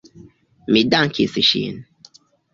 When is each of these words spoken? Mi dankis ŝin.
Mi 0.77 0.81
dankis 0.95 1.37
ŝin. 1.51 1.79